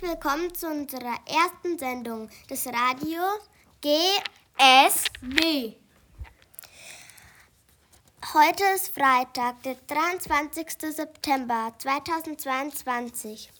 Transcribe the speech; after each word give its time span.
Herzlich 0.00 0.22
willkommen 0.22 0.54
zu 0.54 0.66
unserer 0.66 1.16
ersten 1.26 1.78
Sendung 1.78 2.30
des 2.48 2.66
Radios 2.66 3.40
GSB. 3.82 5.74
Heute 8.32 8.64
ist 8.74 8.94
Freitag, 8.94 9.62
der 9.62 9.76
23. 9.88 10.94
September 10.94 11.74
2022. 11.78 13.50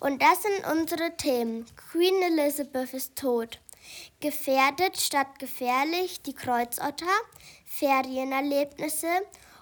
Und 0.00 0.22
das 0.22 0.42
sind 0.42 0.66
unsere 0.70 1.14
Themen. 1.16 1.66
Queen 1.90 2.22
Elizabeth 2.22 2.94
ist 2.94 3.16
tot. 3.16 3.60
Gefährdet 4.20 4.98
statt 4.98 5.38
gefährlich 5.38 6.22
die 6.22 6.34
Kreuzotter, 6.34 7.06
Ferienerlebnisse 7.66 9.10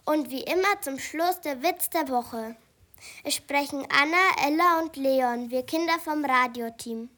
und 0.04 0.30
wie 0.30 0.42
immer 0.42 0.80
zum 0.80 0.98
Schluss 0.98 1.40
der 1.40 1.62
Witz 1.62 1.90
der 1.90 2.08
Woche. 2.08 2.56
Es 3.24 3.34
sprechen 3.34 3.86
Anna, 3.90 4.46
Ella 4.46 4.80
und 4.80 4.96
Leon, 4.96 5.50
wir 5.50 5.62
Kinder 5.64 5.98
vom 6.02 6.24
Radioteam. 6.24 7.08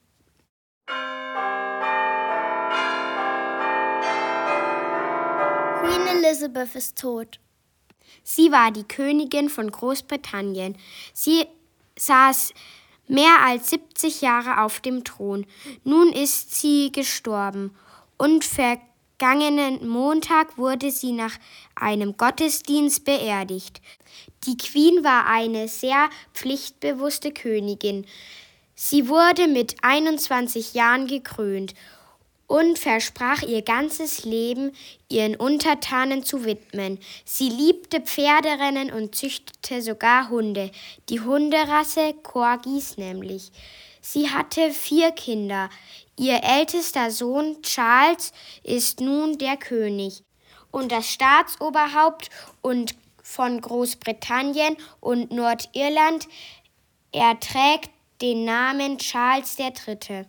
Queen 5.81 6.07
Elizabeth 6.07 6.75
ist 6.75 6.99
tot. 6.99 7.41
Sie 8.23 8.53
war 8.53 8.71
die 8.71 8.85
Königin 8.85 9.49
von 9.49 9.71
Großbritannien. 9.71 10.77
Sie 11.13 11.47
saß 11.99 12.55
mehr 13.09 13.41
als 13.45 13.71
70 13.71 14.21
Jahre 14.21 14.63
auf 14.63 14.81
dem 14.81 15.05
Thron. 15.05 15.47
Nun 15.85 16.13
ist 16.13 16.55
sie 16.55 16.93
gestorben 16.93 17.75
und 18.17 18.45
vergangenen 19.23 19.87
Montag 19.87 20.59
wurde 20.59 20.91
sie 20.91 21.13
nach 21.13 21.37
einem 21.77 22.17
Gottesdienst 22.17 23.05
beerdigt. 23.05 23.81
Die 24.49 24.57
Queen 24.57 25.05
war 25.05 25.29
eine 25.29 25.69
sehr 25.69 26.11
pflichtbewusste 26.35 27.31
Königin. 27.31 28.05
Sie 28.75 29.09
wurde 29.09 29.47
mit 29.47 29.77
21 29.83 30.75
Jahren 30.75 31.07
gekrönt 31.07 31.75
und 32.49 32.81
versprach 32.81 33.43
ihr 33.43 33.63
ganzes 33.63 34.25
Leben 34.25 34.73
ihren 35.09 35.37
Untertanen 35.37 36.25
zu 36.25 36.45
widmen. 36.45 36.99
Sie 37.25 37.49
liebte 37.49 38.01
Pferderennen 38.01 38.91
und 38.91 39.15
züchtete 39.15 39.83
sogar 39.83 40.31
Hunde, 40.31 40.73
die 41.09 41.21
Hunderasse 41.21 42.13
Corgis 42.25 42.97
nämlich. 42.97 43.53
Sie 44.05 44.31
hatte 44.31 44.73
vier 44.73 45.13
Kinder. 45.13 45.71
Ihr 46.19 46.43
ältester 46.45 47.11
Sohn 47.11 47.63
Charles 47.63 48.33
ist 48.63 49.01
nun 49.01 49.39
der 49.39 49.57
König 49.57 50.23
und 50.71 50.93
das 50.93 51.09
Staatsoberhaupt 51.11 52.29
und 52.61 52.95
von 53.23 53.61
Großbritannien 53.61 54.77
und 55.01 55.31
Nordirland. 55.31 56.29
Er 57.13 57.39
trägt 57.41 57.91
den 58.21 58.45
Namen 58.45 58.99
Charles 58.99 59.59
III. 59.59 60.27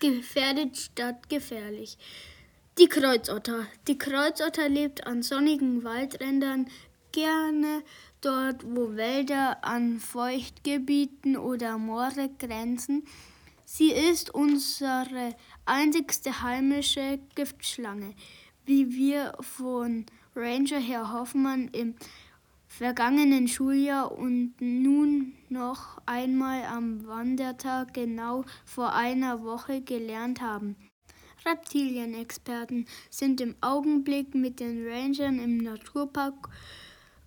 Gefährdet 0.00 0.76
statt 0.76 1.28
gefährlich. 1.28 1.98
Die 2.78 2.88
Kreuzotter. 2.88 3.66
Die 3.86 3.98
Kreuzotter 3.98 4.68
lebt 4.68 5.06
an 5.06 5.22
sonnigen 5.22 5.84
Waldrändern, 5.84 6.70
gerne 7.12 7.82
dort, 8.20 8.64
wo 8.64 8.96
Wälder 8.96 9.64
an 9.64 9.98
Feuchtgebieten 9.98 11.36
oder 11.36 11.78
Moore 11.78 12.30
grenzen. 12.38 13.04
Sie 13.64 13.92
ist 13.92 14.34
unsere 14.34 15.36
einzigste 15.64 16.42
heimische 16.42 17.20
Giftschlange, 17.34 18.14
wie 18.64 18.92
wir 18.92 19.34
von 19.40 20.06
Ranger 20.34 20.80
Herr 20.80 21.12
Hoffmann 21.12 21.68
im 21.68 21.94
vergangenen 22.66 23.48
Schuljahr 23.48 24.12
und 24.12 24.54
nun 24.60 25.34
noch 25.48 25.98
einmal 26.06 26.64
am 26.64 27.06
Wandertag 27.06 27.94
genau 27.94 28.44
vor 28.64 28.94
einer 28.94 29.42
Woche 29.42 29.82
gelernt 29.82 30.40
haben. 30.40 30.76
Reptilienexperten 31.44 32.86
sind 33.10 33.40
im 33.40 33.56
Augenblick 33.60 34.34
mit 34.34 34.60
den 34.60 34.86
Rangern 34.86 35.38
im 35.38 35.58
Naturpark 35.58 36.48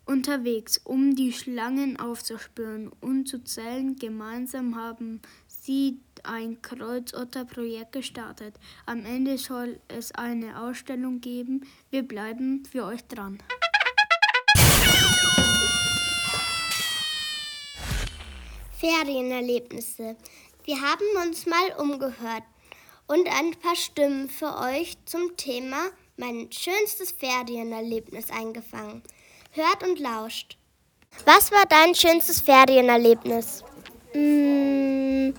unterwegs, 0.06 0.80
um 0.84 1.16
die 1.16 1.34
Schlangen 1.34 2.00
aufzuspüren 2.00 2.92
und 3.02 3.28
zu 3.28 3.44
zählen. 3.44 3.96
Gemeinsam 3.96 4.76
haben 4.76 5.22
sie 5.48 6.00
ein 6.24 6.62
Kreuzotterprojekt 6.62 7.92
gestartet. 7.92 8.56
Am 8.86 9.06
Ende 9.06 9.38
soll 9.38 9.80
es 9.88 10.12
eine 10.12 10.62
Ausstellung 10.62 11.22
geben. 11.22 11.66
Wir 11.90 12.04
bleiben 12.04 12.66
für 12.66 12.86
euch 12.86 13.04
dran. 13.06 13.40
Ferienerlebnisse. 18.78 20.18
Wir 20.66 20.82
haben 20.82 21.28
uns 21.28 21.46
mal 21.46 21.74
umgehört 21.78 22.44
und 23.08 23.28
ein 23.28 23.52
paar 23.52 23.76
Stimmen 23.76 24.30
für 24.30 24.58
euch 24.58 24.98
zum 25.06 25.36
Thema 25.38 25.90
mein 26.18 26.52
schönstes 26.52 27.12
Ferienerlebnis 27.12 28.30
eingefangen. 28.30 29.04
Hört 29.56 29.84
und 29.84 30.00
lauscht. 30.00 30.58
Was 31.26 31.52
war 31.52 31.66
dein 31.70 31.94
schönstes 31.94 32.42
Ferienerlebnis? 32.42 33.64
Mm, 34.16 35.30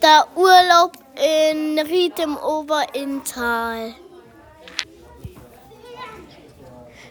der 0.00 0.26
Urlaub 0.36 0.92
in 1.16 1.76
Ried 1.80 2.16
im 2.20 2.36
Oberinntal. 2.36 3.92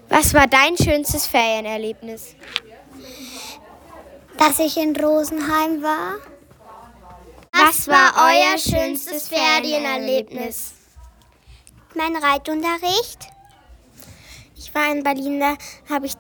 Was 0.08 0.34
war 0.34 0.48
dein 0.48 0.78
schönstes 0.78 1.28
Ferienerlebnis? 1.28 2.38
Dass 4.38 4.60
ich 4.60 4.78
in 4.78 4.96
Rosenheim 4.96 5.84
war. 5.84 6.20
Was 7.52 7.86
war 7.90 8.14
euer 8.16 8.58
schönstes 8.58 9.28
Ferienerlebnis? 9.28 10.72
Mein 11.96 12.16
Reitunterricht. 12.16 13.35
War 14.76 14.92
in 14.92 15.04
Berlin, 15.04 15.40
da 15.40 15.56
habe 15.90 16.06
ich, 16.06 16.16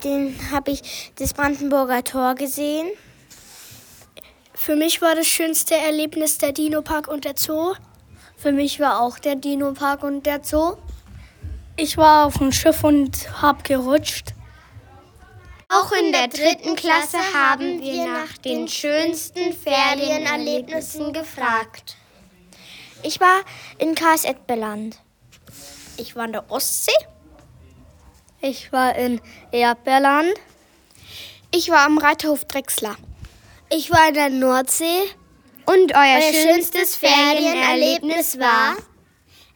hab 0.49 0.69
ich 0.69 1.11
das 1.17 1.33
Brandenburger 1.33 2.05
Tor 2.05 2.35
gesehen. 2.35 2.88
Für 4.53 4.77
mich 4.77 5.01
war 5.01 5.13
das 5.13 5.27
schönste 5.27 5.75
Erlebnis 5.75 6.38
der 6.38 6.53
Dino-Park 6.53 7.09
und 7.09 7.25
der 7.25 7.33
Zoo. 7.35 7.73
Für 8.38 8.53
mich 8.53 8.79
war 8.79 9.01
auch 9.01 9.19
der 9.19 9.35
Dino-Park 9.35 10.03
und 10.03 10.25
der 10.25 10.41
Zoo. 10.41 10.77
Ich 11.75 11.97
war 11.97 12.27
auf 12.27 12.38
dem 12.38 12.53
Schiff 12.53 12.81
und 12.85 13.41
habe 13.41 13.61
gerutscht. 13.63 14.27
Auch 15.67 15.91
in 15.91 16.13
der 16.13 16.29
dritten 16.29 16.77
Klasse 16.77 17.17
haben 17.33 17.81
wir 17.81 18.07
nach 18.07 18.37
den 18.37 18.69
schönsten 18.69 19.51
Ferienerlebnissen 19.51 21.11
gefragt. 21.11 21.97
Ich 23.03 23.19
war 23.19 23.41
in 23.79 23.95
Karlsruhe-Land. 23.95 24.97
Ich 25.97 26.16
war 26.16 26.23
in 26.23 26.31
der 26.31 26.49
Ostsee. 26.49 26.93
Ich 28.47 28.72
war 28.72 28.95
in 28.95 29.19
Erdbeerland. 29.51 30.31
Ich 31.51 31.72
war 31.72 31.79
am 31.79 31.97
Reiterhof 31.97 32.45
Drechsler. 32.45 32.95
Ich 33.72 33.89
war 33.89 34.09
in 34.09 34.13
der 34.13 34.29
Nordsee. 34.29 35.01
Und 35.66 35.95
euer, 35.95 36.19
euer 36.22 36.53
schönstes 36.53 36.95
Ferienerlebnis 36.95 38.38
war? 38.38 38.75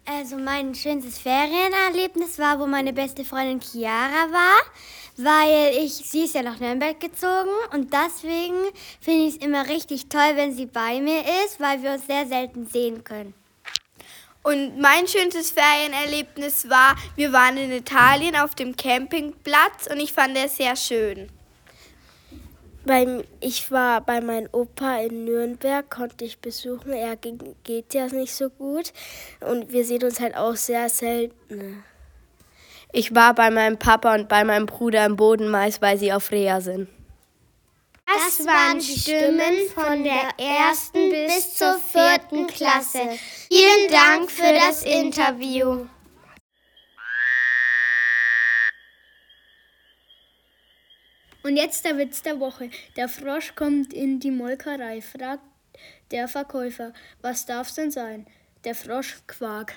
Also 0.05 0.38
mein 0.38 0.73
schönstes 0.73 1.19
Ferienerlebnis 1.19 2.39
war, 2.39 2.59
wo 2.59 2.66
meine 2.66 2.91
beste 2.91 3.23
Freundin 3.23 3.61
Chiara 3.61 4.31
war, 4.31 4.61
weil 5.17 5.78
ich, 5.83 5.94
sie 5.94 6.23
ist 6.23 6.33
ja 6.33 6.41
nach 6.41 6.59
Nürnberg 6.59 6.99
gezogen 6.99 7.51
und 7.72 7.94
deswegen 7.94 8.57
finde 8.99 9.28
ich 9.28 9.35
es 9.35 9.45
immer 9.45 9.67
richtig 9.67 10.09
toll, 10.09 10.31
wenn 10.33 10.55
sie 10.55 10.66
bei 10.66 10.99
mir 10.99 11.22
ist, 11.45 11.59
weil 11.59 11.83
wir 11.83 11.91
uns 11.91 12.07
sehr 12.07 12.25
selten 12.25 12.66
sehen 12.66 13.03
können. 13.03 13.35
Und 14.41 14.79
mein 14.79 15.07
schönstes 15.07 15.52
Ferienerlebnis 15.52 16.69
war, 16.69 16.96
wir 17.16 17.34
waren 17.34 17.58
in 17.58 17.72
Italien 17.72 18.35
auf 18.35 18.55
dem 18.55 18.75
Campingplatz 18.75 19.87
und 19.91 19.99
ich 19.99 20.14
fand 20.14 20.37
es 20.37 20.58
sehr 20.58 20.75
schön. 20.75 21.29
Beim, 22.85 23.23
ich 23.41 23.69
war 23.69 24.02
bei 24.02 24.22
meinem 24.22 24.47
Opa 24.53 24.97
in 25.02 25.25
Nürnberg, 25.25 25.90
konnte 25.90 26.23
ich 26.23 26.40
besuchen. 26.40 26.93
Er 26.93 27.17
geht 27.17 27.93
ja 27.93 28.08
nicht 28.08 28.34
so 28.34 28.49
gut 28.49 28.93
und 29.41 29.72
wir 29.72 29.84
sehen 29.84 30.03
uns 30.03 30.19
halt 30.22 30.35
auch 30.35 30.55
sehr 30.55 30.90
selten. 30.90 31.84
Ich 32.91 33.14
war 33.14 33.35
bei 33.35 33.52
meinem 33.52 33.78
Papa 33.78 34.16
und 34.16 34.29
bei 34.29 34.43
meinem 34.43 34.66
Bruder 34.66 35.05
im 35.05 35.17
Bodenmais, 35.17 35.81
weil 35.81 35.97
sie 35.97 36.14
auf 36.14 36.31
Reha 36.31 36.61
sind. 36.61 36.87
Das 38.11 38.44
waren 38.44 38.82
Stimmen 38.82 39.70
von 39.73 40.03
der 40.03 40.29
ersten 40.38 41.11
bis 41.11 41.56
zur 41.56 41.78
vierten 41.78 42.47
Klasse. 42.47 43.17
Vielen 43.47 43.91
Dank 43.91 44.32
für 44.32 44.52
das 44.52 44.84
Interview. 44.84 45.85
Und 51.44 51.56
jetzt 51.56 51.85
der 51.85 51.97
Witz 52.00 52.23
der 52.23 52.40
Woche. 52.40 52.72
Der 52.96 53.09
Frosch 53.09 53.53
kommt 53.56 53.94
in 53.94 54.20
die 54.20 54.32
Molkerei, 54.32 55.02
fragt 55.02 55.44
der 56.09 56.28
Verkäufer, 56.28 56.94
was 57.22 57.46
darf's 57.46 57.76
denn 57.76 57.91
sein? 57.91 58.26
Der 58.64 58.73
Frosch 58.73 59.17
Quark. 59.28 59.76